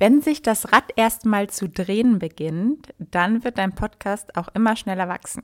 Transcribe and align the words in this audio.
Wenn 0.00 0.22
sich 0.22 0.40
das 0.40 0.72
Rad 0.72 0.92
erstmal 0.96 1.50
zu 1.50 1.68
drehen 1.68 2.18
beginnt, 2.18 2.94
dann 2.98 3.44
wird 3.44 3.58
dein 3.58 3.74
Podcast 3.74 4.34
auch 4.34 4.48
immer 4.54 4.74
schneller 4.74 5.08
wachsen. 5.08 5.42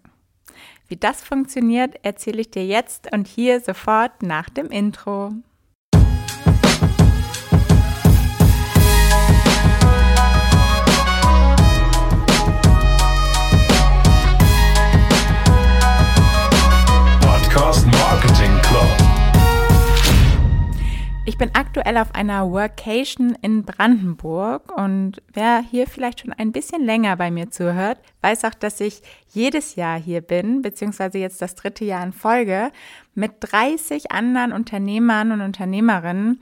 Wie 0.88 0.96
das 0.96 1.22
funktioniert, 1.22 1.96
erzähle 2.02 2.40
ich 2.40 2.52
dir 2.52 2.64
jetzt 2.64 3.12
und 3.12 3.26
hier 3.26 3.60
sofort 3.60 4.22
nach 4.22 4.48
dem 4.48 4.70
Intro. 4.70 5.32
Ich 21.36 21.38
bin 21.38 21.54
aktuell 21.54 21.98
auf 21.98 22.14
einer 22.14 22.50
Workation 22.50 23.36
in 23.42 23.62
Brandenburg 23.62 24.74
und 24.74 25.20
wer 25.34 25.58
hier 25.60 25.86
vielleicht 25.86 26.20
schon 26.20 26.32
ein 26.32 26.50
bisschen 26.50 26.82
länger 26.82 27.14
bei 27.16 27.30
mir 27.30 27.50
zuhört, 27.50 27.98
weiß 28.22 28.46
auch, 28.46 28.54
dass 28.54 28.80
ich 28.80 29.02
jedes 29.34 29.76
Jahr 29.76 30.00
hier 30.00 30.22
bin, 30.22 30.62
beziehungsweise 30.62 31.18
jetzt 31.18 31.42
das 31.42 31.54
dritte 31.54 31.84
Jahr 31.84 32.02
in 32.02 32.14
Folge, 32.14 32.70
mit 33.14 33.32
30 33.40 34.12
anderen 34.12 34.54
Unternehmern 34.54 35.30
und 35.30 35.42
Unternehmerinnen, 35.42 36.40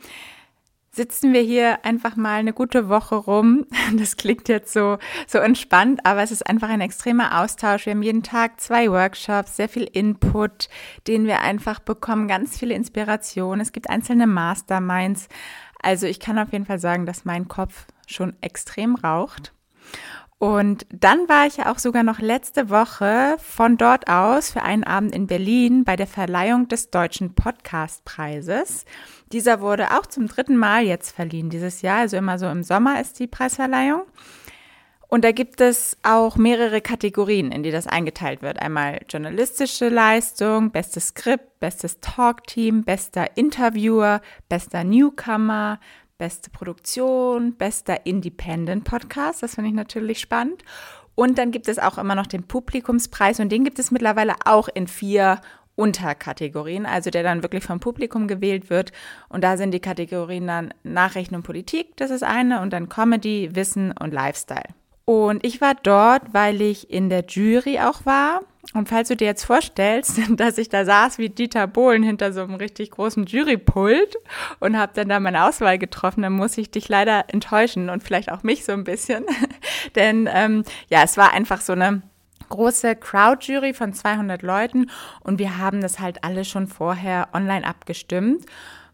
sitzen 0.94 1.32
wir 1.32 1.40
hier 1.40 1.84
einfach 1.84 2.16
mal 2.16 2.38
eine 2.38 2.52
gute 2.52 2.88
Woche 2.88 3.16
rum. 3.16 3.66
Das 3.96 4.16
klingt 4.16 4.48
jetzt 4.48 4.72
so, 4.72 4.98
so 5.26 5.38
entspannt, 5.38 6.00
aber 6.04 6.22
es 6.22 6.30
ist 6.30 6.46
einfach 6.46 6.68
ein 6.68 6.80
extremer 6.80 7.40
Austausch. 7.40 7.86
Wir 7.86 7.92
haben 7.92 8.02
jeden 8.02 8.22
Tag 8.22 8.60
zwei 8.60 8.90
Workshops, 8.90 9.56
sehr 9.56 9.68
viel 9.68 9.84
Input, 9.84 10.68
den 11.06 11.26
wir 11.26 11.40
einfach 11.40 11.80
bekommen, 11.80 12.28
ganz 12.28 12.58
viele 12.58 12.74
Inspirationen. 12.74 13.60
Es 13.60 13.72
gibt 13.72 13.90
einzelne 13.90 14.26
Masterminds. 14.26 15.28
Also 15.82 16.06
ich 16.06 16.18
kann 16.18 16.38
auf 16.38 16.52
jeden 16.52 16.66
Fall 16.66 16.78
sagen, 16.78 17.06
dass 17.06 17.24
mein 17.24 17.46
Kopf 17.48 17.86
schon 18.06 18.34
extrem 18.40 18.94
raucht. 18.94 19.52
Und 20.44 20.84
dann 20.90 21.27
war 21.27 21.46
ich 21.46 21.56
ja 21.56 21.72
auch 21.72 21.78
sogar 21.78 22.02
noch 22.02 22.19
letzte 22.19 22.69
Woche 22.69 23.36
von 23.38 23.78
dort 23.78 24.08
aus 24.10 24.50
für 24.50 24.60
einen 24.60 24.84
Abend 24.84 25.14
in 25.14 25.27
Berlin 25.27 25.84
bei 25.84 25.96
der 25.96 26.06
Verleihung 26.06 26.69
des 26.69 26.91
Deutschen 26.91 27.34
Podcastpreises. 27.34 28.84
Dieser 29.32 29.62
wurde 29.62 29.92
auch 29.92 30.04
zum 30.04 30.27
dritten 30.28 30.58
Mal 30.58 30.84
jetzt 30.84 31.12
verliehen 31.12 31.48
dieses 31.48 31.80
Jahr, 31.80 32.00
also 32.00 32.19
immer 32.19 32.38
so 32.38 32.46
im 32.46 32.62
Sommer 32.62 33.00
ist 33.00 33.19
die 33.20 33.27
Preisverleihung. 33.27 34.02
Und 35.08 35.24
da 35.24 35.32
gibt 35.32 35.62
es 35.62 35.96
auch 36.02 36.36
mehrere 36.36 36.82
Kategorien, 36.82 37.50
in 37.50 37.62
die 37.62 37.70
das 37.70 37.86
eingeteilt 37.86 38.42
wird. 38.42 38.60
Einmal 38.60 39.00
journalistische 39.08 39.88
Leistung, 39.88 40.72
bestes 40.72 41.08
Skript, 41.08 41.58
bestes 41.58 42.00
Talkteam, 42.00 42.84
bester 42.84 43.34
Interviewer, 43.38 44.20
bester 44.50 44.84
Newcomer, 44.84 45.80
beste 46.25 46.48
Produktion, 46.48 47.53
bester 47.53 48.06
Independent 48.06 48.84
Podcast. 48.84 49.42
Das 49.42 49.56
finde 49.56 49.69
ich 49.69 49.77
natürlich 49.77 50.20
spannend. 50.20 50.64
Und 51.14 51.36
dann 51.36 51.50
gibt 51.50 51.69
es 51.69 51.78
auch 51.78 51.98
immer 51.98 52.14
noch 52.14 52.27
den 52.27 52.44
Publikumspreis 52.44 53.41
und 53.41 53.53
den 53.53 53.62
gibt 53.62 53.78
es 53.78 53.91
mittlerweile 53.91 54.33
auch 54.47 54.69
in 54.72 54.86
vier 54.86 55.42
Unterkategorien, 55.77 56.86
also 56.86 57.11
der 57.11 57.22
dann 57.22 57.42
wirklich 57.42 57.62
vom 57.62 57.78
Publikum 57.78 58.27
gewählt 58.27 58.70
wird. 58.70 58.91
Und 59.28 59.44
da 59.44 59.58
sind 59.58 59.72
die 59.72 59.81
Kategorien 59.81 60.47
dann 60.47 60.72
Nachrichten 60.83 61.34
und 61.34 61.42
Politik, 61.42 61.94
das 61.98 62.11
ist 62.11 62.22
eine, 62.22 62.62
und 62.62 62.72
dann 62.72 62.88
Comedy, 62.88 63.50
Wissen 63.55 63.92
und 63.92 64.14
Lifestyle. 64.14 64.72
Und 65.05 65.44
ich 65.44 65.61
war 65.61 65.75
dort, 65.75 66.33
weil 66.33 66.62
ich 66.62 66.91
in 66.91 67.11
der 67.11 67.27
Jury 67.27 67.81
auch 67.81 68.06
war. 68.06 68.41
Und 68.72 68.88
falls 68.88 69.08
du 69.08 69.16
dir 69.16 69.26
jetzt 69.26 69.44
vorstellst, 69.44 70.20
dass 70.36 70.58
ich 70.58 70.68
da 70.68 70.84
saß 70.84 71.18
wie 71.18 71.28
Dieter 71.28 71.66
Bohlen 71.66 72.02
hinter 72.02 72.32
so 72.32 72.42
einem 72.42 72.54
richtig 72.54 72.92
großen 72.92 73.26
Jurypult 73.26 74.16
und 74.60 74.78
habe 74.78 74.92
dann 74.94 75.08
da 75.08 75.20
meine 75.20 75.44
Auswahl 75.46 75.78
getroffen, 75.78 76.22
dann 76.22 76.32
muss 76.32 76.56
ich 76.56 76.70
dich 76.70 76.88
leider 76.88 77.24
enttäuschen 77.28 77.90
und 77.90 78.02
vielleicht 78.02 78.32
auch 78.32 78.42
mich 78.42 78.64
so 78.64 78.72
ein 78.72 78.84
bisschen. 78.84 79.24
Denn 79.96 80.28
ähm, 80.32 80.64
ja, 80.88 81.02
es 81.02 81.16
war 81.16 81.32
einfach 81.32 81.60
so 81.60 81.72
eine 81.72 82.02
große 82.48 82.96
Crowd-Jury 82.96 83.74
von 83.74 83.92
200 83.92 84.42
Leuten 84.42 84.90
und 85.20 85.38
wir 85.38 85.58
haben 85.58 85.80
das 85.80 85.98
halt 85.98 86.24
alle 86.24 86.44
schon 86.44 86.66
vorher 86.66 87.28
online 87.32 87.66
abgestimmt, 87.66 88.44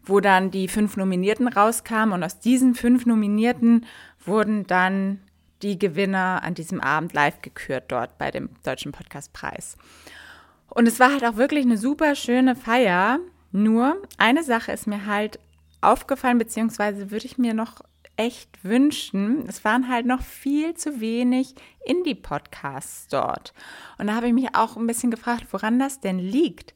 wo 0.03 0.19
dann 0.19 0.51
die 0.51 0.67
fünf 0.67 0.97
Nominierten 0.97 1.47
rauskamen 1.47 2.13
und 2.13 2.23
aus 2.23 2.39
diesen 2.39 2.75
fünf 2.75 3.05
Nominierten 3.05 3.85
wurden 4.25 4.65
dann 4.67 5.19
die 5.61 5.79
Gewinner 5.79 6.41
an 6.43 6.53
diesem 6.53 6.81
Abend 6.81 7.13
live 7.13 7.41
gekürt 7.41 7.85
dort 7.89 8.17
bei 8.17 8.31
dem 8.31 8.49
Deutschen 8.63 8.91
Podcastpreis. 8.91 9.77
Und 10.69 10.87
es 10.87 10.99
war 10.99 11.11
halt 11.11 11.25
auch 11.25 11.35
wirklich 11.35 11.65
eine 11.65 11.77
super 11.77 12.15
schöne 12.15 12.55
Feier. 12.55 13.19
Nur 13.51 14.01
eine 14.17 14.43
Sache 14.43 14.71
ist 14.71 14.87
mir 14.87 15.05
halt 15.05 15.39
aufgefallen, 15.81 16.37
beziehungsweise 16.37 17.11
würde 17.11 17.25
ich 17.25 17.37
mir 17.37 17.53
noch 17.53 17.81
echt 18.15 18.63
wünschen. 18.63 19.45
Es 19.47 19.65
waren 19.65 19.89
halt 19.89 20.05
noch 20.05 20.21
viel 20.21 20.75
zu 20.75 21.01
wenig 21.01 21.55
Indie-Podcasts 21.85 23.07
dort. 23.07 23.53
Und 23.97 24.07
da 24.07 24.15
habe 24.15 24.27
ich 24.27 24.33
mich 24.33 24.55
auch 24.55 24.77
ein 24.77 24.87
bisschen 24.87 25.11
gefragt, 25.11 25.47
woran 25.51 25.79
das 25.79 25.99
denn 25.99 26.19
liegt. 26.19 26.73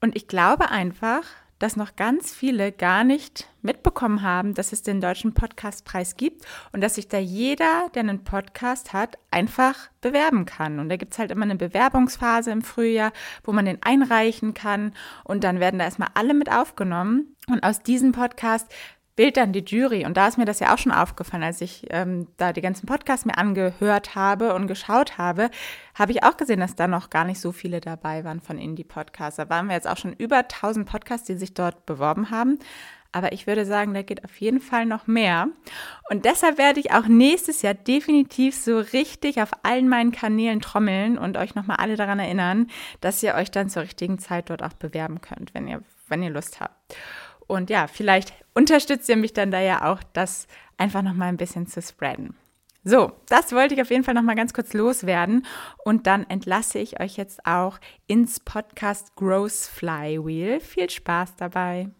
Und 0.00 0.16
ich 0.16 0.26
glaube 0.26 0.70
einfach, 0.70 1.22
dass 1.60 1.76
noch 1.76 1.94
ganz 1.94 2.34
viele 2.34 2.72
gar 2.72 3.04
nicht 3.04 3.48
mitbekommen 3.62 4.22
haben, 4.22 4.54
dass 4.54 4.72
es 4.72 4.82
den 4.82 5.00
Deutschen 5.00 5.34
Podcastpreis 5.34 6.16
gibt 6.16 6.44
und 6.72 6.80
dass 6.80 6.96
sich 6.96 7.06
da 7.06 7.18
jeder, 7.18 7.88
der 7.94 8.00
einen 8.00 8.24
Podcast 8.24 8.92
hat, 8.92 9.18
einfach 9.30 9.90
bewerben 10.00 10.46
kann. 10.46 10.80
Und 10.80 10.88
da 10.88 10.96
gibt 10.96 11.12
es 11.12 11.18
halt 11.18 11.30
immer 11.30 11.44
eine 11.44 11.56
Bewerbungsphase 11.56 12.50
im 12.50 12.62
Frühjahr, 12.62 13.12
wo 13.44 13.52
man 13.52 13.66
den 13.66 13.78
einreichen 13.82 14.54
kann 14.54 14.94
und 15.22 15.44
dann 15.44 15.60
werden 15.60 15.78
da 15.78 15.84
erstmal 15.84 16.08
alle 16.14 16.34
mit 16.34 16.50
aufgenommen. 16.50 17.36
Und 17.48 17.62
aus 17.62 17.82
diesem 17.82 18.12
Podcast 18.12 18.72
wählt 19.20 19.36
dann 19.36 19.52
die 19.52 19.62
Jury. 19.62 20.06
Und 20.06 20.16
da 20.16 20.28
ist 20.28 20.38
mir 20.38 20.46
das 20.46 20.60
ja 20.60 20.72
auch 20.72 20.78
schon 20.78 20.92
aufgefallen, 20.92 21.42
als 21.42 21.60
ich 21.60 21.86
ähm, 21.90 22.26
da 22.38 22.54
die 22.54 22.62
ganzen 22.62 22.86
Podcasts 22.86 23.26
mir 23.26 23.36
angehört 23.36 24.14
habe 24.14 24.54
und 24.54 24.66
geschaut 24.66 25.18
habe, 25.18 25.50
habe 25.94 26.12
ich 26.12 26.22
auch 26.24 26.38
gesehen, 26.38 26.60
dass 26.60 26.74
da 26.74 26.88
noch 26.88 27.10
gar 27.10 27.26
nicht 27.26 27.38
so 27.38 27.52
viele 27.52 27.82
dabei 27.82 28.24
waren 28.24 28.40
von 28.40 28.56
Indie-Podcasts. 28.56 29.36
Da 29.36 29.50
waren 29.50 29.66
wir 29.66 29.74
jetzt 29.74 29.86
auch 29.86 29.98
schon 29.98 30.14
über 30.14 30.38
1000 30.38 30.88
Podcasts, 30.88 31.26
die 31.26 31.34
sich 31.34 31.52
dort 31.52 31.84
beworben 31.84 32.30
haben. 32.30 32.58
Aber 33.12 33.32
ich 33.32 33.46
würde 33.46 33.66
sagen, 33.66 33.92
da 33.92 34.00
geht 34.00 34.24
auf 34.24 34.40
jeden 34.40 34.60
Fall 34.60 34.86
noch 34.86 35.06
mehr. 35.06 35.48
Und 36.08 36.24
deshalb 36.24 36.56
werde 36.56 36.80
ich 36.80 36.92
auch 36.92 37.06
nächstes 37.06 37.60
Jahr 37.60 37.74
definitiv 37.74 38.56
so 38.56 38.78
richtig 38.78 39.42
auf 39.42 39.50
allen 39.64 39.90
meinen 39.90 40.12
Kanälen 40.12 40.62
trommeln 40.62 41.18
und 41.18 41.36
euch 41.36 41.54
nochmal 41.54 41.76
alle 41.76 41.96
daran 41.96 42.20
erinnern, 42.20 42.68
dass 43.02 43.22
ihr 43.22 43.34
euch 43.34 43.50
dann 43.50 43.68
zur 43.68 43.82
richtigen 43.82 44.18
Zeit 44.18 44.48
dort 44.48 44.62
auch 44.62 44.72
bewerben 44.72 45.20
könnt, 45.20 45.52
wenn 45.52 45.68
ihr, 45.68 45.82
wenn 46.08 46.22
ihr 46.22 46.30
Lust 46.30 46.60
habt. 46.60 46.96
Und 47.50 47.68
ja, 47.68 47.88
vielleicht 47.88 48.32
unterstützt 48.54 49.08
ihr 49.08 49.16
mich 49.16 49.32
dann 49.32 49.50
da 49.50 49.60
ja 49.60 49.90
auch, 49.90 50.00
das 50.12 50.46
einfach 50.76 51.02
noch 51.02 51.14
mal 51.14 51.26
ein 51.26 51.36
bisschen 51.36 51.66
zu 51.66 51.82
spreaden. 51.82 52.36
So, 52.84 53.10
das 53.28 53.52
wollte 53.52 53.74
ich 53.74 53.82
auf 53.82 53.90
jeden 53.90 54.04
Fall 54.04 54.14
noch 54.14 54.22
mal 54.22 54.36
ganz 54.36 54.54
kurz 54.54 54.72
loswerden 54.72 55.44
und 55.84 56.06
dann 56.06 56.24
entlasse 56.30 56.78
ich 56.78 57.00
euch 57.00 57.16
jetzt 57.16 57.44
auch 57.44 57.78
ins 58.06 58.38
Podcast 58.38 59.16
Growth 59.16 59.50
Flywheel. 59.50 60.60
Viel 60.60 60.88
Spaß 60.88 61.34
dabei. 61.36 61.90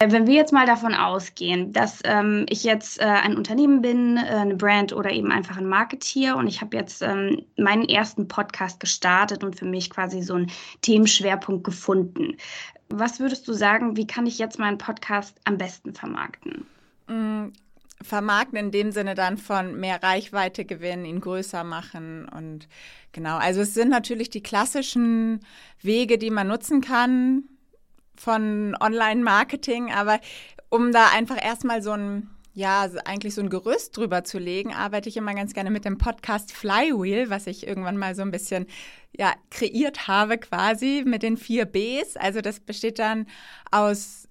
Wenn 0.00 0.26
wir 0.26 0.34
jetzt 0.34 0.52
mal 0.52 0.66
davon 0.66 0.94
ausgehen, 0.94 1.72
dass 1.72 2.00
ähm, 2.04 2.46
ich 2.48 2.62
jetzt 2.62 3.00
äh, 3.00 3.04
ein 3.04 3.36
Unternehmen 3.36 3.80
bin, 3.82 4.16
äh, 4.16 4.20
eine 4.20 4.54
Brand 4.54 4.92
oder 4.92 5.10
eben 5.10 5.32
einfach 5.32 5.56
ein 5.56 5.68
Marketeer 5.68 6.36
und 6.36 6.46
ich 6.46 6.60
habe 6.60 6.76
jetzt 6.76 7.02
ähm, 7.02 7.44
meinen 7.56 7.88
ersten 7.88 8.28
Podcast 8.28 8.80
gestartet 8.80 9.42
und 9.42 9.56
für 9.56 9.66
mich 9.66 9.90
quasi 9.90 10.22
so 10.22 10.34
einen 10.34 10.50
Themenschwerpunkt 10.82 11.64
gefunden 11.64 12.36
was 12.98 13.20
würdest 13.20 13.46
du 13.48 13.52
sagen, 13.52 13.96
wie 13.96 14.06
kann 14.06 14.26
ich 14.26 14.38
jetzt 14.38 14.58
meinen 14.58 14.78
Podcast 14.78 15.38
am 15.44 15.58
besten 15.58 15.94
vermarkten? 15.94 16.66
Mm, 17.08 17.48
vermarkten 18.02 18.58
in 18.58 18.70
dem 18.70 18.92
Sinne 18.92 19.14
dann 19.14 19.38
von 19.38 19.78
mehr 19.78 20.02
Reichweite 20.02 20.64
gewinnen, 20.64 21.04
ihn 21.04 21.20
größer 21.20 21.64
machen 21.64 22.28
und 22.28 22.68
genau. 23.12 23.36
Also 23.36 23.62
es 23.62 23.74
sind 23.74 23.90
natürlich 23.90 24.30
die 24.30 24.42
klassischen 24.42 25.40
Wege, 25.80 26.18
die 26.18 26.30
man 26.30 26.48
nutzen 26.48 26.80
kann 26.80 27.44
von 28.16 28.76
Online-Marketing, 28.78 29.92
aber 29.92 30.20
um 30.68 30.92
da 30.92 31.08
einfach 31.14 31.42
erstmal 31.42 31.82
so 31.82 31.92
ein 31.92 32.30
ja, 32.54 32.88
eigentlich 33.04 33.34
so 33.34 33.42
ein 33.42 33.50
Gerüst 33.50 33.96
drüber 33.96 34.22
zu 34.22 34.38
legen, 34.38 34.72
arbeite 34.72 35.08
ich 35.08 35.16
immer 35.16 35.34
ganz 35.34 35.54
gerne 35.54 35.70
mit 35.70 35.84
dem 35.84 35.98
Podcast 35.98 36.52
Flywheel, 36.52 37.28
was 37.28 37.48
ich 37.48 37.66
irgendwann 37.66 37.96
mal 37.96 38.14
so 38.14 38.22
ein 38.22 38.30
bisschen 38.30 38.66
ja, 39.16 39.32
kreiert 39.50 40.06
habe 40.06 40.38
quasi 40.38 41.02
mit 41.04 41.24
den 41.24 41.36
vier 41.36 41.64
Bs. 41.64 42.16
Also 42.16 42.40
das 42.40 42.60
besteht 42.60 43.00
dann 43.00 43.26
aus 43.72 44.28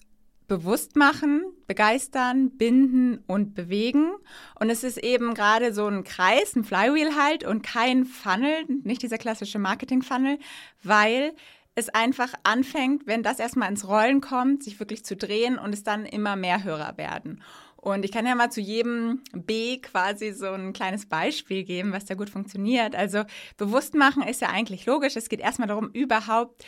Bewusstmachen, 0.47 1.43
begeistern, 1.67 2.51
binden 2.57 3.23
und 3.27 3.55
bewegen. 3.55 4.11
Und 4.57 4.69
es 4.69 4.85
ist 4.85 4.97
eben 4.97 5.33
gerade 5.33 5.73
so 5.73 5.87
ein 5.87 6.05
Kreis, 6.05 6.55
ein 6.55 6.63
Flywheel 6.63 7.15
halt 7.17 7.43
und 7.43 7.61
kein 7.61 8.05
Funnel, 8.05 8.65
nicht 8.83 9.01
dieser 9.01 9.17
klassische 9.17 9.59
Marketing-Funnel, 9.59 10.39
weil 10.81 11.33
es 11.75 11.89
einfach 11.89 12.33
anfängt, 12.43 13.07
wenn 13.07 13.23
das 13.23 13.39
erstmal 13.39 13.69
ins 13.69 13.87
Rollen 13.87 14.21
kommt, 14.21 14.63
sich 14.63 14.79
wirklich 14.79 15.03
zu 15.03 15.15
drehen 15.15 15.57
und 15.57 15.73
es 15.73 15.83
dann 15.83 16.05
immer 16.05 16.35
mehr 16.35 16.63
Hörer 16.63 16.97
werden. 16.97 17.41
Und 17.83 18.05
ich 18.05 18.13
kann 18.13 18.25
ja 18.25 18.33
mal 18.33 18.49
zu 18.49 18.61
jedem 18.61 19.21
B 19.33 19.77
quasi 19.79 20.31
so 20.31 20.47
ein 20.47 20.71
kleines 20.71 21.05
Beispiel 21.05 21.65
geben, 21.65 21.91
was 21.91 22.05
da 22.05 22.15
gut 22.15 22.29
funktioniert. 22.29 22.95
Also 22.95 23.25
bewusst 23.57 23.93
machen 23.93 24.23
ist 24.23 24.39
ja 24.39 24.47
eigentlich 24.47 24.85
logisch. 24.85 25.17
Es 25.17 25.27
geht 25.27 25.41
erstmal 25.41 25.67
darum, 25.67 25.89
überhaupt 25.91 26.63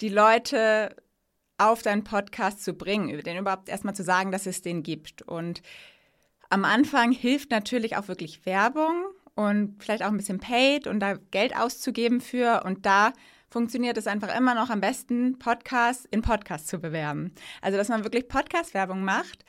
die 0.00 0.08
Leute 0.08 0.96
auf 1.58 1.82
deinen 1.82 2.02
Podcast 2.02 2.64
zu 2.64 2.74
bringen, 2.74 3.22
denen 3.22 3.38
überhaupt 3.38 3.68
erstmal 3.68 3.94
zu 3.94 4.02
sagen, 4.02 4.32
dass 4.32 4.46
es 4.46 4.60
den 4.60 4.82
gibt. 4.82 5.22
Und 5.22 5.62
Am 6.50 6.64
Anfang 6.64 7.12
hilft 7.12 7.52
natürlich 7.52 7.96
auch 7.96 8.08
wirklich 8.08 8.44
Werbung 8.44 9.04
und 9.36 9.80
vielleicht 9.80 10.02
auch 10.02 10.08
ein 10.08 10.16
bisschen 10.16 10.40
Paid 10.40 10.88
und 10.88 10.98
da 10.98 11.14
Geld 11.30 11.54
auszugeben 11.56 12.20
für. 12.20 12.64
Und 12.64 12.84
da 12.84 13.12
funktioniert 13.48 13.96
es 13.96 14.08
einfach 14.08 14.36
immer 14.36 14.56
noch 14.56 14.70
am 14.70 14.80
besten, 14.80 15.38
Podcasts 15.38 16.04
in 16.10 16.22
Podcasts 16.22 16.66
zu 16.66 16.80
bewerben. 16.80 17.32
Also, 17.62 17.78
dass 17.78 17.88
man 17.88 18.02
wirklich 18.02 18.26
Podcast-Werbung 18.26 19.04
macht 19.04 19.44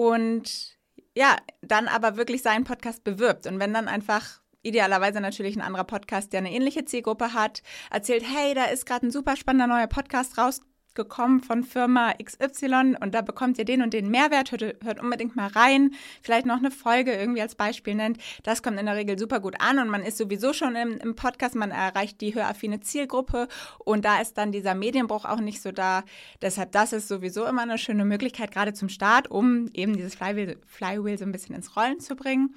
und 0.00 0.78
ja, 1.14 1.36
dann 1.60 1.86
aber 1.86 2.16
wirklich 2.16 2.40
seinen 2.40 2.64
Podcast 2.64 3.04
bewirbt. 3.04 3.46
Und 3.46 3.60
wenn 3.60 3.74
dann 3.74 3.86
einfach 3.86 4.40
idealerweise 4.62 5.20
natürlich 5.20 5.56
ein 5.56 5.60
anderer 5.60 5.84
Podcast, 5.84 6.32
der 6.32 6.38
eine 6.38 6.52
ähnliche 6.52 6.86
Zielgruppe 6.86 7.34
hat, 7.34 7.62
erzählt, 7.90 8.24
hey, 8.26 8.54
da 8.54 8.64
ist 8.64 8.86
gerade 8.86 9.06
ein 9.06 9.10
super 9.10 9.36
spannender 9.36 9.66
neuer 9.66 9.88
Podcast 9.88 10.38
rausgekommen 10.90 11.40
von 11.40 11.62
Firma 11.62 12.14
XY 12.22 12.96
und 13.00 13.14
da 13.14 13.22
bekommt 13.22 13.58
ihr 13.58 13.64
den 13.64 13.82
und 13.82 13.92
den 13.92 14.10
Mehrwert, 14.10 14.52
hört, 14.52 14.76
hört, 14.82 15.00
unbedingt 15.00 15.36
mal 15.36 15.48
rein, 15.48 15.92
vielleicht 16.22 16.46
noch 16.46 16.58
eine 16.58 16.70
Folge 16.70 17.12
irgendwie 17.12 17.42
als 17.42 17.54
Beispiel 17.54 17.94
nennt. 17.94 18.18
Das 18.42 18.62
kommt 18.62 18.78
in 18.78 18.86
der 18.86 18.96
Regel 18.96 19.18
super 19.18 19.40
gut 19.40 19.56
an 19.60 19.78
und 19.78 19.88
man 19.88 20.02
ist 20.02 20.18
sowieso 20.18 20.52
schon 20.52 20.76
im, 20.76 20.98
im 20.98 21.14
Podcast, 21.14 21.54
man 21.54 21.70
erreicht 21.70 22.20
die 22.20 22.34
höraffine 22.34 22.80
Zielgruppe 22.80 23.48
und 23.78 24.04
da 24.04 24.20
ist 24.20 24.36
dann 24.38 24.52
dieser 24.52 24.74
Medienbruch 24.74 25.24
auch 25.24 25.40
nicht 25.40 25.62
so 25.62 25.72
da. 25.72 26.02
Deshalb, 26.42 26.72
das 26.72 26.92
ist 26.92 27.08
sowieso 27.08 27.46
immer 27.46 27.62
eine 27.62 27.78
schöne 27.78 28.04
Möglichkeit, 28.04 28.50
gerade 28.50 28.72
zum 28.72 28.88
Start, 28.88 29.30
um 29.30 29.68
eben 29.72 29.96
dieses 29.96 30.14
Flywheel, 30.14 30.58
Flywheel 30.66 31.18
so 31.18 31.24
ein 31.24 31.32
bisschen 31.32 31.54
ins 31.54 31.76
Rollen 31.76 32.00
zu 32.00 32.16
bringen. 32.16 32.54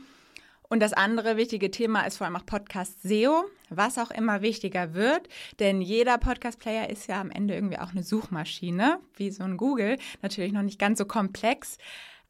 Und 0.69 0.79
das 0.79 0.93
andere 0.93 1.37
wichtige 1.37 1.71
Thema 1.71 2.01
ist 2.01 2.17
vor 2.17 2.25
allem 2.25 2.35
auch 2.35 2.45
Podcast 2.45 3.01
SEO, 3.03 3.45
was 3.69 3.97
auch 3.97 4.11
immer 4.11 4.41
wichtiger 4.41 4.93
wird, 4.93 5.27
denn 5.59 5.81
jeder 5.81 6.17
Podcast-Player 6.17 6.89
ist 6.89 7.07
ja 7.07 7.21
am 7.21 7.31
Ende 7.31 7.53
irgendwie 7.53 7.79
auch 7.79 7.91
eine 7.91 8.03
Suchmaschine, 8.03 8.99
wie 9.15 9.29
so 9.29 9.43
ein 9.43 9.57
Google, 9.57 9.97
natürlich 10.21 10.51
noch 10.51 10.63
nicht 10.63 10.79
ganz 10.79 10.97
so 10.99 11.05
komplex, 11.05 11.77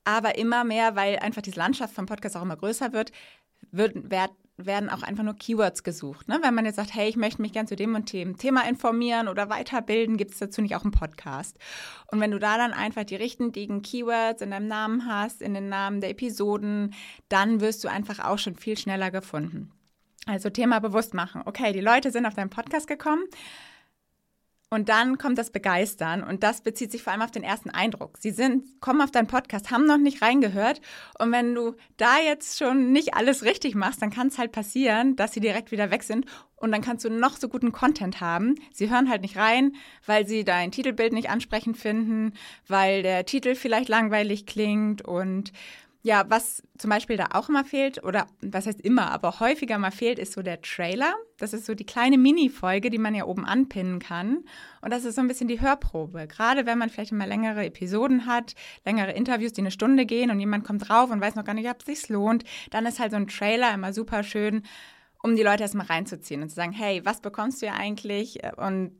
aber 0.03 0.37
immer 0.37 0.63
mehr, 0.63 0.95
weil 0.95 1.19
einfach 1.19 1.41
diese 1.41 1.57
Landschaft 1.57 1.93
von 1.93 2.05
Podcasts 2.05 2.35
auch 2.35 2.41
immer 2.41 2.57
größer 2.57 2.91
wird, 2.91 3.11
wird, 3.71 4.11
wird 4.11 4.31
werden 4.57 4.89
auch 4.89 5.01
einfach 5.01 5.23
nur 5.23 5.35
Keywords 5.35 5.83
gesucht. 5.83 6.27
Ne? 6.27 6.39
Wenn 6.41 6.53
man 6.53 6.65
jetzt 6.65 6.75
sagt, 6.75 6.93
hey, 6.93 7.09
ich 7.09 7.15
möchte 7.15 7.41
mich 7.41 7.53
gern 7.53 7.67
zu 7.67 7.75
dem 7.75 7.95
und 7.95 8.11
dem 8.13 8.37
Thema 8.37 8.67
informieren 8.67 9.27
oder 9.27 9.49
weiterbilden, 9.49 10.17
gibt 10.17 10.31
es 10.31 10.39
dazu 10.39 10.61
nicht 10.61 10.75
auch 10.75 10.83
einen 10.83 10.91
Podcast. 10.91 11.57
Und 12.11 12.19
wenn 12.19 12.31
du 12.31 12.39
da 12.39 12.57
dann 12.57 12.71
einfach 12.71 13.03
die 13.03 13.15
richtigen 13.15 13.81
Keywords 13.81 14.41
in 14.41 14.51
deinem 14.51 14.67
Namen 14.67 15.07
hast, 15.07 15.41
in 15.41 15.53
den 15.53 15.69
Namen 15.69 16.01
der 16.01 16.11
Episoden, 16.11 16.93
dann 17.29 17.61
wirst 17.61 17.83
du 17.83 17.87
einfach 17.87 18.19
auch 18.19 18.37
schon 18.37 18.55
viel 18.55 18.77
schneller 18.77 19.11
gefunden. 19.11 19.71
Also 20.25 20.49
Thema 20.49 20.79
bewusst 20.79 21.13
machen. 21.13 21.41
Okay, 21.45 21.73
die 21.73 21.81
Leute 21.81 22.11
sind 22.11 22.25
auf 22.25 22.35
deinen 22.35 22.49
Podcast 22.49 22.87
gekommen 22.87 23.23
und 24.73 24.89
dann 24.89 25.19
kommt 25.19 25.37
das 25.37 25.51
Begeistern 25.51 26.23
und 26.23 26.41
das 26.41 26.61
bezieht 26.61 26.91
sich 26.91 27.03
vor 27.03 27.13
allem 27.13 27.21
auf 27.21 27.29
den 27.29 27.43
ersten 27.43 27.69
Eindruck. 27.69 28.17
Sie 28.19 28.31
sind, 28.31 28.81
kommen 28.81 29.01
auf 29.01 29.11
deinen 29.11 29.27
Podcast, 29.27 29.69
haben 29.69 29.85
noch 29.85 29.97
nicht 29.97 30.23
reingehört 30.23 30.81
und 31.19 31.31
wenn 31.31 31.53
du 31.53 31.75
da 31.97 32.17
jetzt 32.17 32.57
schon 32.57 32.91
nicht 32.91 33.13
alles 33.13 33.43
richtig 33.43 33.75
machst, 33.75 34.01
dann 34.01 34.09
kann 34.09 34.27
es 34.27 34.39
halt 34.39 34.51
passieren, 34.51 35.15
dass 35.15 35.31
sie 35.31 35.41
direkt 35.41 35.71
wieder 35.71 35.91
weg 35.91 36.01
sind 36.01 36.25
und 36.55 36.71
dann 36.71 36.81
kannst 36.81 37.05
du 37.05 37.09
noch 37.09 37.35
so 37.35 37.49
guten 37.49 37.71
Content 37.71 38.21
haben. 38.21 38.55
Sie 38.71 38.89
hören 38.89 39.09
halt 39.09 39.21
nicht 39.21 39.37
rein, 39.37 39.73
weil 40.05 40.25
sie 40.25 40.43
dein 40.43 40.71
Titelbild 40.71 41.13
nicht 41.13 41.29
ansprechend 41.29 41.77
finden, 41.77 42.33
weil 42.67 43.03
der 43.03 43.25
Titel 43.25 43.53
vielleicht 43.53 43.89
langweilig 43.89 44.45
klingt 44.45 45.01
und 45.01 45.51
ja, 46.05 46.25
was 46.27 46.61
zum 46.77 46.89
Beispiel 46.89 47.15
da 47.15 47.29
auch 47.31 47.47
immer 47.47 47.63
fehlt, 47.63 48.03
oder 48.03 48.27
was 48.41 48.67
heißt 48.67 48.81
immer, 48.81 49.09
aber 49.11 49.39
häufiger 49.39 49.77
mal 49.77 49.89
fehlt, 49.89 50.19
ist 50.19 50.33
so 50.33 50.41
der 50.41 50.61
Trailer. 50.61 51.15
Das 51.37 51.53
ist 51.53 51.65
so 51.65 51.75
die 51.75 51.85
kleine 51.85 52.17
Mini-Folge, 52.17 52.89
die 52.89 52.97
man 52.97 53.15
ja 53.15 53.23
oben 53.23 53.45
anpinnen 53.45 53.99
kann. 53.99 54.43
Und 54.81 54.91
das 54.91 55.05
ist 55.05 55.15
so 55.15 55.21
ein 55.21 55.29
bisschen 55.29 55.47
die 55.47 55.61
Hörprobe. 55.61 56.27
Gerade 56.27 56.65
wenn 56.65 56.77
man 56.77 56.89
vielleicht 56.89 57.13
immer 57.13 57.25
längere 57.25 57.65
Episoden 57.65 58.25
hat, 58.25 58.53
längere 58.83 59.13
Interviews, 59.13 59.53
die 59.53 59.61
eine 59.61 59.71
Stunde 59.71 60.05
gehen 60.05 60.29
und 60.29 60.41
jemand 60.41 60.65
kommt 60.65 60.89
drauf 60.89 61.09
und 61.09 61.21
weiß 61.21 61.35
noch 61.35 61.45
gar 61.45 61.53
nicht, 61.53 61.69
ob 61.69 61.79
es 61.79 61.85
sich 61.85 62.09
lohnt, 62.09 62.43
dann 62.71 62.85
ist 62.85 62.99
halt 62.99 63.11
so 63.11 63.17
ein 63.17 63.27
Trailer 63.27 63.73
immer 63.73 63.93
super 63.93 64.23
schön, 64.23 64.63
um 65.21 65.37
die 65.37 65.43
Leute 65.43 65.63
erstmal 65.63 65.85
reinzuziehen 65.85 66.41
und 66.41 66.49
zu 66.49 66.55
sagen, 66.55 66.73
hey, 66.73 66.99
was 67.05 67.21
bekommst 67.21 67.61
du 67.61 67.67
ja 67.67 67.75
eigentlich? 67.75 68.39
Und 68.57 68.93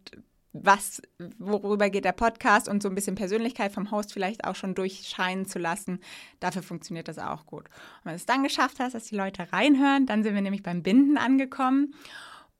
was, 0.54 1.02
worüber 1.40 1.90
geht 1.90 2.06
der 2.06 2.12
Podcast 2.12 2.70
und 2.70 2.84
so 2.84 2.90
ein 2.90 2.96
bisschen 2.96 3.16
Persönlichkeit 3.16 3.72
vom 3.72 3.90
Host 3.92 4.14
vielleicht 4.14 4.46
auch 4.46 4.56
schon 4.56 4.76
durchscheinen 4.76 5.46
zu 5.46 5.58
lassen. 5.58 6.00
Dafür 6.40 6.62
funktioniert 6.62 7.08
das 7.08 7.18
auch 7.18 7.46
gut. 7.48 7.66
Und 7.66 8.06
wenn 8.06 8.12
du 8.12 8.18
es 8.18 8.28
dann 8.28 8.44
geschafft 8.44 8.80
hast, 8.80 8.94
dass 8.94 9.06
die 9.06 9.16
Leute 9.16 9.52
reinhören, 9.52 10.06
dann 10.06 10.24
sind 10.24 10.36
wir 10.36 10.42
nämlich 10.42 10.64
beim 10.64 10.84
Binden 10.84 11.18
angekommen 11.18 11.96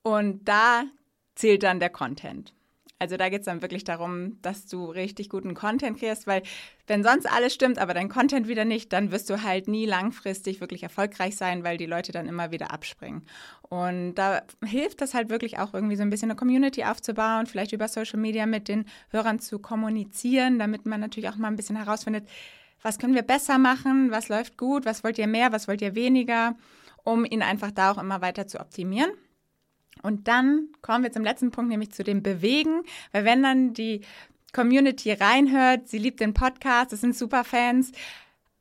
und 0.02 0.48
da 0.48 0.84
zählt 1.36 1.62
dann 1.62 1.80
der 1.80 1.90
Content. 1.90 2.52
Also 3.00 3.16
da 3.16 3.28
geht 3.28 3.40
es 3.40 3.46
dann 3.46 3.60
wirklich 3.60 3.84
darum, 3.84 4.40
dass 4.40 4.66
du 4.66 4.86
richtig 4.86 5.28
guten 5.28 5.54
Content 5.54 5.98
kriegst, 5.98 6.26
weil 6.26 6.42
wenn 6.86 7.02
sonst 7.02 7.26
alles 7.26 7.52
stimmt, 7.52 7.78
aber 7.78 7.92
dein 7.92 8.08
Content 8.08 8.46
wieder 8.46 8.64
nicht, 8.64 8.92
dann 8.92 9.10
wirst 9.10 9.28
du 9.28 9.42
halt 9.42 9.66
nie 9.68 9.84
langfristig 9.84 10.60
wirklich 10.60 10.84
erfolgreich 10.84 11.36
sein, 11.36 11.64
weil 11.64 11.76
die 11.76 11.86
Leute 11.86 12.12
dann 12.12 12.28
immer 12.28 12.52
wieder 12.52 12.70
abspringen. 12.70 13.26
Und 13.62 14.14
da 14.14 14.42
hilft 14.64 15.00
das 15.00 15.12
halt 15.12 15.28
wirklich 15.28 15.58
auch 15.58 15.74
irgendwie 15.74 15.96
so 15.96 16.02
ein 16.02 16.10
bisschen 16.10 16.30
eine 16.30 16.36
Community 16.36 16.84
aufzubauen, 16.84 17.46
vielleicht 17.46 17.72
über 17.72 17.88
Social 17.88 18.20
Media 18.20 18.46
mit 18.46 18.68
den 18.68 18.84
Hörern 19.10 19.40
zu 19.40 19.58
kommunizieren, 19.58 20.58
damit 20.58 20.86
man 20.86 21.00
natürlich 21.00 21.28
auch 21.28 21.36
mal 21.36 21.48
ein 21.48 21.56
bisschen 21.56 21.76
herausfindet, 21.76 22.28
was 22.80 22.98
können 22.98 23.14
wir 23.14 23.22
besser 23.22 23.58
machen, 23.58 24.10
was 24.12 24.28
läuft 24.28 24.56
gut, 24.56 24.84
was 24.84 25.02
wollt 25.02 25.18
ihr 25.18 25.26
mehr, 25.26 25.52
was 25.52 25.66
wollt 25.66 25.82
ihr 25.82 25.94
weniger, 25.94 26.54
um 27.02 27.24
ihn 27.24 27.42
einfach 27.42 27.70
da 27.70 27.90
auch 27.90 27.98
immer 27.98 28.20
weiter 28.20 28.46
zu 28.46 28.60
optimieren. 28.60 29.10
Und 30.02 30.28
dann 30.28 30.68
kommen 30.82 31.04
wir 31.04 31.12
zum 31.12 31.24
letzten 31.24 31.50
Punkt, 31.50 31.70
nämlich 31.70 31.92
zu 31.92 32.04
dem 32.04 32.22
Bewegen, 32.22 32.82
weil 33.12 33.24
wenn 33.24 33.42
dann 33.42 33.74
die 33.74 34.02
Community 34.52 35.12
reinhört, 35.12 35.88
sie 35.88 35.98
liebt 35.98 36.20
den 36.20 36.34
Podcast, 36.34 36.92
das 36.92 37.00
sind 37.00 37.16
super 37.16 37.44
Fans, 37.44 37.92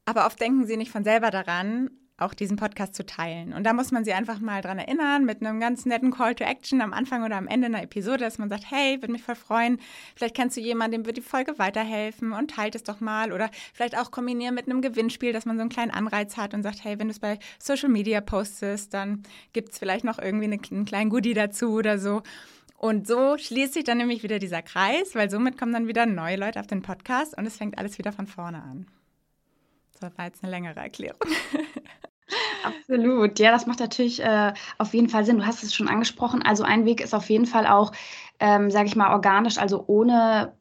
aber 0.06 0.26
oft 0.26 0.40
denken 0.40 0.66
sie 0.66 0.78
nicht 0.78 0.92
von 0.92 1.04
selber 1.04 1.32
daran, 1.32 1.90
auch 2.18 2.34
diesen 2.34 2.58
Podcast 2.58 2.94
zu 2.94 3.06
teilen. 3.06 3.54
Und 3.54 3.64
da 3.64 3.74
muss 3.74 3.92
man 3.92 4.06
sie 4.06 4.14
einfach 4.14 4.40
mal 4.40 4.62
dran 4.62 4.78
erinnern, 4.78 5.26
mit 5.26 5.42
einem 5.42 5.60
ganz 5.60 5.86
netten 5.86 6.12
Call 6.12 6.36
to 6.36 6.44
Action 6.44 6.82
am 6.82 6.94
Anfang 6.94 7.24
oder 7.24 7.38
am 7.38 7.48
Ende 7.48 7.66
einer 7.66 7.82
Episode, 7.82 8.20
dass 8.20 8.38
man 8.38 8.50
sagt, 8.50 8.70
hey, 8.70 9.02
würde 9.02 9.12
mich 9.12 9.24
voll 9.24 9.36
freuen, 9.36 9.80
vielleicht 10.16 10.36
kennst 10.36 10.56
du 10.56 10.62
jemanden, 10.62 10.92
dem 10.92 11.06
wird 11.06 11.18
die 11.18 11.22
Folge 11.22 11.58
weiterhelfen 11.58 12.32
und 12.34 12.52
teilt 12.52 12.76
es 12.76 12.84
doch 12.84 13.00
mal. 13.00 13.32
Oder 13.32 13.50
vielleicht 13.74 13.98
auch 13.98 14.12
kombinieren 14.12 14.54
mit 14.54 14.68
einem 14.68 14.82
Gewinnspiel, 14.82 15.34
dass 15.34 15.46
man 15.46 15.58
so 15.58 15.62
einen 15.62 15.70
kleinen 15.70 15.92
Anreiz 15.92 16.38
hat 16.38 16.54
und 16.54 16.62
sagt, 16.62 16.84
hey, 16.84 17.00
wenn 17.00 17.08
du 17.08 17.12
es 17.12 17.20
bei 17.20 17.40
Social 17.60 17.90
Media 17.90 18.22
postest, 18.22 18.94
dann 18.94 19.24
gibt 19.54 19.72
es 19.72 19.80
vielleicht 19.80 20.06
noch 20.06 20.20
irgendwie 20.20 20.46
eine, 20.46 20.60
einen 20.72 20.86
kleinen 20.86 21.10
Goodie 21.10 21.34
dazu 21.34 21.74
oder 21.74 21.98
so. 21.98 22.22
Und 22.78 23.08
so 23.08 23.38
schließt 23.38 23.74
sich 23.74 23.86
dann 23.86 23.98
nämlich 23.98 24.24
wieder 24.24 24.40
dieser 24.40 24.62
Kreis, 24.62 25.16
weil 25.16 25.30
somit 25.30 25.58
kommen 25.58 25.72
dann 25.72 25.88
wieder 25.88 26.06
neue 26.06 26.36
Leute 26.36 26.60
auf 26.60 26.68
den 26.68 26.82
Podcast 26.82 27.36
und 27.38 27.46
es 27.46 27.58
fängt 27.58 27.78
alles 27.78 27.98
wieder 27.98 28.12
von 28.12 28.28
vorne 28.28 28.62
an. 28.62 28.88
Das 30.02 30.18
war 30.18 30.26
jetzt 30.26 30.44
eine 30.44 30.52
längere 30.52 30.82
Erklärung. 30.82 31.22
Absolut. 32.62 33.40
Ja, 33.40 33.52
das 33.52 33.66
macht 33.66 33.80
natürlich 33.80 34.22
äh, 34.24 34.54
auf 34.78 34.94
jeden 34.94 35.10
Fall 35.10 35.26
Sinn. 35.26 35.38
Du 35.38 35.46
hast 35.46 35.64
es 35.64 35.74
schon 35.74 35.88
angesprochen. 35.90 36.42
Also 36.44 36.64
ein 36.64 36.86
Weg 36.86 37.02
ist 37.02 37.14
auf 37.14 37.30
jeden 37.30 37.46
Fall 37.46 37.68
auch, 37.68 37.92
ähm, 38.40 38.72
sage 38.72 38.88
ich 38.88 38.96
mal, 38.96 39.12
organisch, 39.12 39.58
also 39.58 39.84
ohne 39.88 40.54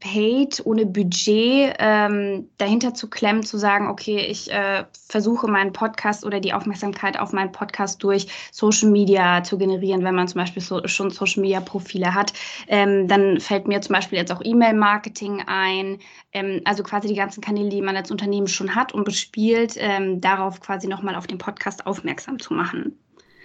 Paid, 0.00 0.62
ohne 0.64 0.86
Budget 0.86 1.76
ähm, 1.78 2.48
dahinter 2.58 2.94
zu 2.94 3.08
klemmen, 3.08 3.42
zu 3.42 3.58
sagen, 3.58 3.88
okay, 3.88 4.18
ich 4.18 4.50
äh, 4.50 4.84
versuche 4.92 5.46
meinen 5.46 5.72
Podcast 5.72 6.24
oder 6.24 6.40
die 6.40 6.54
Aufmerksamkeit 6.54 7.18
auf 7.18 7.32
meinen 7.32 7.52
Podcast 7.52 8.02
durch 8.02 8.26
Social 8.50 8.90
Media 8.90 9.42
zu 9.42 9.58
generieren, 9.58 10.02
wenn 10.02 10.14
man 10.14 10.26
zum 10.26 10.40
Beispiel 10.40 10.62
so, 10.62 10.86
schon 10.88 11.10
Social 11.10 11.42
Media 11.42 11.60
Profile 11.60 12.14
hat. 12.14 12.32
Ähm, 12.66 13.08
dann 13.08 13.40
fällt 13.40 13.68
mir 13.68 13.80
zum 13.82 13.94
Beispiel 13.94 14.18
jetzt 14.18 14.32
auch 14.32 14.40
E-Mail-Marketing 14.42 15.42
ein, 15.46 15.98
ähm, 16.32 16.62
also 16.64 16.82
quasi 16.82 17.08
die 17.08 17.14
ganzen 17.14 17.42
Kanäle, 17.42 17.68
die 17.68 17.82
man 17.82 17.96
als 17.96 18.10
Unternehmen 18.10 18.48
schon 18.48 18.74
hat 18.74 18.92
und 18.92 19.04
bespielt, 19.04 19.74
ähm, 19.76 20.20
darauf 20.20 20.60
quasi 20.60 20.88
nochmal 20.88 21.14
auf 21.14 21.26
den 21.26 21.38
Podcast 21.38 21.86
aufmerksam 21.86 22.38
zu 22.38 22.54
machen. 22.54 22.98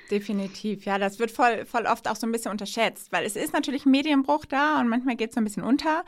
Definitiv, 0.09 0.85
ja, 0.85 0.99
das 0.99 1.19
wird 1.19 1.31
voll, 1.31 1.65
voll 1.65 1.85
oft 1.85 2.07
auch 2.07 2.15
so 2.15 2.27
ein 2.27 2.31
bisschen 2.31 2.51
unterschätzt, 2.51 3.11
weil 3.11 3.25
es 3.25 3.35
ist 3.35 3.53
natürlich 3.53 3.85
Medienbruch 3.85 4.45
da 4.45 4.79
und 4.79 4.87
manchmal 4.87 5.15
geht 5.15 5.29
es 5.29 5.35
so 5.35 5.41
ein 5.41 5.43
bisschen 5.43 5.63
unter. 5.63 6.03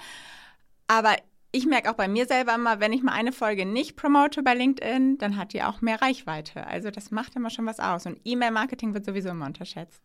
Aber 0.87 1.15
ich 1.51 1.65
merke 1.65 1.89
auch 1.89 1.95
bei 1.95 2.07
mir 2.07 2.25
selber 2.25 2.55
immer, 2.55 2.79
wenn 2.79 2.93
ich 2.93 3.03
mal 3.03 3.13
eine 3.13 3.31
Folge 3.31 3.65
nicht 3.65 3.95
promote 3.95 4.43
bei 4.43 4.53
LinkedIn, 4.53 5.17
dann 5.17 5.37
hat 5.37 5.53
die 5.53 5.63
auch 5.63 5.81
mehr 5.81 6.01
Reichweite. 6.01 6.67
Also 6.67 6.91
das 6.91 7.11
macht 7.11 7.35
immer 7.35 7.49
schon 7.49 7.65
was 7.65 7.79
aus. 7.79 8.05
Und 8.05 8.19
E-Mail-Marketing 8.23 8.93
wird 8.93 9.05
sowieso 9.05 9.29
immer 9.29 9.45
unterschätzt. 9.45 10.01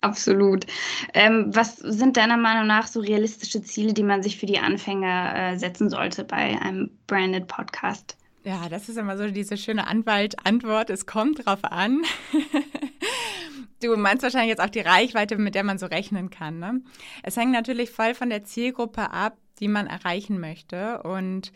Absolut. 0.00 0.66
Ähm, 1.14 1.46
was 1.48 1.76
sind 1.76 2.18
deiner 2.18 2.36
Meinung 2.36 2.66
nach 2.66 2.86
so 2.86 3.00
realistische 3.00 3.62
Ziele, 3.62 3.94
die 3.94 4.02
man 4.02 4.22
sich 4.22 4.36
für 4.36 4.46
die 4.46 4.58
Anfänger 4.58 5.34
äh, 5.34 5.56
setzen 5.58 5.88
sollte 5.88 6.24
bei 6.24 6.60
einem 6.60 6.90
Branded 7.06 7.48
Podcast? 7.48 8.16
Ja, 8.44 8.68
das 8.68 8.90
ist 8.90 8.98
immer 8.98 9.16
so 9.16 9.30
diese 9.30 9.56
schöne 9.56 9.86
Anwalt-Antwort. 9.86 10.90
Es 10.90 11.06
kommt 11.06 11.46
drauf 11.46 11.64
an. 11.64 12.02
du 13.82 13.96
meinst 13.96 14.22
wahrscheinlich 14.22 14.50
jetzt 14.50 14.60
auch 14.60 14.68
die 14.68 14.80
Reichweite, 14.80 15.38
mit 15.38 15.54
der 15.54 15.64
man 15.64 15.78
so 15.78 15.86
rechnen 15.86 16.28
kann. 16.28 16.58
Ne? 16.58 16.82
Es 17.22 17.38
hängt 17.38 17.52
natürlich 17.52 17.90
voll 17.90 18.14
von 18.14 18.28
der 18.28 18.44
Zielgruppe 18.44 19.10
ab, 19.10 19.38
die 19.60 19.68
man 19.68 19.86
erreichen 19.86 20.40
möchte 20.40 21.02
und 21.02 21.52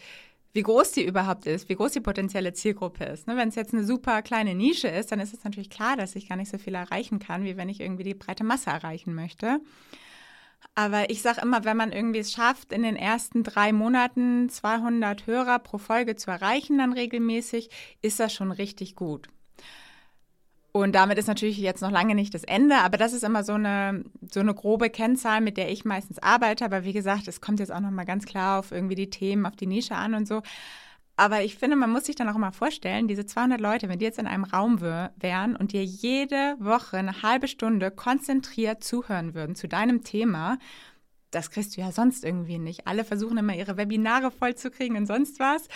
wie 0.53 0.63
groß 0.63 0.93
die 0.93 1.05
überhaupt 1.05 1.47
ist, 1.47 1.69
wie 1.69 1.77
groß 1.77 1.93
die 1.93 2.01
potenzielle 2.01 2.53
Zielgruppe 2.53 3.05
ist. 3.05 3.27
Ne, 3.27 3.37
wenn 3.37 3.49
es 3.49 3.55
jetzt 3.55 3.75
eine 3.75 3.85
super 3.85 4.23
kleine 4.23 4.55
Nische 4.55 4.89
ist, 4.89 5.13
dann 5.13 5.21
ist 5.21 5.35
es 5.35 5.45
natürlich 5.45 5.71
klar, 5.71 5.97
dass 5.97 6.17
ich 6.17 6.29
gar 6.29 6.37
nicht 6.37 6.51
so 6.51 6.59
viel 6.59 6.75
erreichen 6.75 7.19
kann, 7.19 7.45
wie 7.45 7.57
wenn 7.57 7.69
ich 7.69 7.81
irgendwie 7.81 8.05
die 8.05 8.15
breite 8.15 8.45
Masse 8.45 8.71
erreichen 8.71 9.15
möchte. 9.15 9.61
Aber 10.75 11.11
ich 11.11 11.23
sage 11.23 11.41
immer, 11.43 11.65
wenn 11.65 11.77
man 11.77 11.93
irgendwie 11.93 12.21
es 12.21 12.33
schafft, 12.33 12.73
in 12.73 12.83
den 12.83 12.97
ersten 12.97 13.43
drei 13.43 13.73
Monaten 13.73 14.49
200 14.49 15.27
Hörer 15.27 15.59
pro 15.59 15.79
Folge 15.79 16.17
zu 16.17 16.31
erreichen, 16.31 16.79
dann 16.79 16.93
regelmäßig, 16.93 17.71
ist 18.01 18.21
das 18.21 18.33
schon 18.33 18.53
richtig 18.53 18.97
gut. 18.97 19.29
Und 20.79 20.93
damit 20.95 21.19
ist 21.19 21.27
natürlich 21.27 21.59
jetzt 21.59 21.83
noch 21.83 21.91
lange 21.91 22.15
nicht 22.15 22.33
das 22.35 22.45
Ende, 22.45 22.77
aber 22.77 22.99
das 22.99 23.13
ist 23.13 23.25
immer 23.25 23.43
so 23.43 23.55
eine, 23.55 24.05
so 24.33 24.39
eine 24.39 24.55
grobe 24.55 24.91
Kennzahl, 24.91 25.41
mit 25.41 25.57
der 25.57 25.73
ich 25.73 25.85
meistens 25.85 26.21
arbeite. 26.21 26.65
Aber 26.65 26.85
wie 26.85 26.93
gesagt, 26.93 27.27
es 27.27 27.41
kommt 27.41 27.59
jetzt 27.59 27.73
auch 27.73 27.81
noch 27.81 27.91
mal 27.91 28.05
ganz 28.05 28.27
klar 28.27 28.61
auf 28.61 28.71
irgendwie 28.71 28.95
die 28.95 29.11
Themen, 29.11 29.45
auf 29.45 29.57
die 29.57 29.67
Nische 29.67 29.97
an 29.97 30.15
und 30.15 30.29
so. 30.29 30.41
Aber 31.17 31.43
ich 31.43 31.57
finde, 31.57 31.75
man 31.75 31.91
muss 31.91 32.05
sich 32.05 32.15
dann 32.15 32.29
auch 32.29 32.37
immer 32.37 32.53
vorstellen, 32.53 33.09
diese 33.09 33.27
200 33.27 33.61
Leute, 33.61 33.89
wenn 33.89 33.99
die 33.99 34.05
jetzt 34.05 34.21
in 34.21 34.29
einem 34.29 34.45
Raum 34.45 34.81
wären 34.81 35.57
und 35.57 35.73
dir 35.73 35.85
jede 35.85 36.55
Woche 36.61 36.99
eine 36.99 37.23
halbe 37.23 37.49
Stunde 37.49 37.91
konzentriert 37.91 38.85
zuhören 38.85 39.35
würden 39.35 39.57
zu 39.57 39.67
deinem 39.67 40.05
Thema, 40.05 40.59
das 41.33 41.51
kriegst 41.51 41.77
du 41.77 41.81
ja 41.81 41.91
sonst 41.91 42.25
irgendwie 42.25 42.59
nicht. 42.59 42.87
Alle 42.87 43.03
versuchen 43.03 43.37
immer 43.37 43.57
ihre 43.57 43.77
Webinare 43.77 44.31
vollzukriegen 44.31 44.97
und 44.97 45.07
sonst 45.07 45.41
was. 45.41 45.67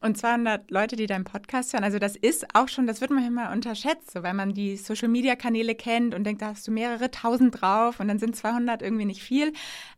Und 0.00 0.16
200 0.16 0.70
Leute, 0.70 0.94
die 0.94 1.06
deinen 1.06 1.24
Podcast 1.24 1.72
hören, 1.72 1.82
also 1.82 1.98
das 1.98 2.14
ist 2.14 2.54
auch 2.54 2.68
schon, 2.68 2.86
das 2.86 3.00
wird 3.00 3.10
man 3.10 3.26
immer 3.26 3.50
unterschätzt, 3.50 4.12
so, 4.12 4.22
weil 4.22 4.34
man 4.34 4.54
die 4.54 4.76
Social-Media-Kanäle 4.76 5.74
kennt 5.74 6.14
und 6.14 6.24
denkt, 6.24 6.40
da 6.42 6.48
hast 6.48 6.68
du 6.68 6.70
mehrere 6.70 7.10
tausend 7.10 7.60
drauf 7.60 7.98
und 7.98 8.06
dann 8.06 8.20
sind 8.20 8.36
200 8.36 8.80
irgendwie 8.80 9.06
nicht 9.06 9.22
viel. 9.22 9.52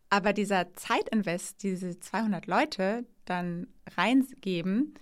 Aber 0.08 0.32
dieser 0.32 0.72
Zeitinvest, 0.74 1.62
diese 1.62 2.00
200 2.00 2.46
Leute 2.46 3.04
dann 3.26 3.66
reingeben, 3.96 4.94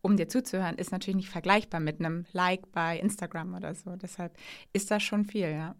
um 0.00 0.16
dir 0.16 0.28
zuzuhören, 0.28 0.76
ist 0.76 0.92
natürlich 0.92 1.16
nicht 1.16 1.28
vergleichbar 1.28 1.80
mit 1.80 2.00
einem 2.00 2.24
Like 2.32 2.72
bei 2.72 2.98
Instagram 2.98 3.54
oder 3.54 3.74
so. 3.74 3.96
Deshalb 3.96 4.36
ist 4.72 4.90
das 4.90 5.02
schon 5.02 5.24
viel, 5.24 5.50
ja. 5.50 5.74